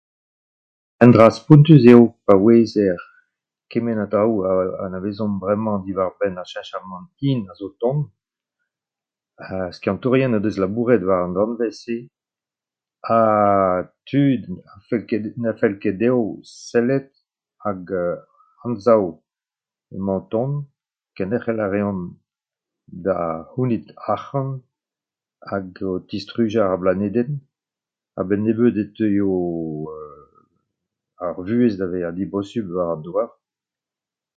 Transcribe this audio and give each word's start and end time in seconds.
Un 1.05 1.09
dra 1.15 1.27
spontus 1.39 1.81
eo 1.93 2.03
pa 2.25 2.33
ouezer 2.43 2.97
kement 3.71 3.99
a 4.05 4.07
draoù 4.11 4.33
a 4.49 4.51
anavezomp 4.85 5.35
bremañ 5.43 5.77
diwar-benn 5.81 6.39
ar 6.41 6.47
cheñchamant 6.51 7.07
hin 7.21 7.39
a 7.51 7.53
zo 7.59 7.65
o 7.69 7.69
tont, 7.81 8.01
ha 9.45 9.57
skiantourien 9.75 10.35
o 10.37 10.39
deus 10.43 10.57
labouret 10.61 11.01
war 11.07 11.21
an 11.23 11.33
danvez-se 11.35 11.97
aaa 13.17 13.77
tud 14.09 14.41
na 15.43 15.51
fell 15.59 15.75
ket 15.81 15.95
dezho 16.01 16.21
sellet, 16.69 17.07
hag 17.63 17.83
anzav 18.65 19.03
emañ 19.95 20.17
o 20.21 20.23
tont, 20.33 20.55
kenderc'hel 21.15 21.59
a 21.65 21.67
reont 21.75 22.03
da 23.05 23.15
c'hounit 23.51 23.87
arc'hant 24.13 24.53
hag 25.49 25.67
o 25.89 25.91
tistrujañ 26.09 26.67
ar 26.73 26.79
blanedenn. 26.81 27.33
A-benn 28.19 28.43
nebeut 28.45 28.75
e 28.83 28.85
teuio 28.95 29.33
ar 31.25 31.31
vuhez 31.35 31.73
da 31.79 31.85
vezañ 31.91 32.15
dibosupl 32.17 32.71
war 32.77 32.89
an 32.93 33.01
douar. 33.05 33.29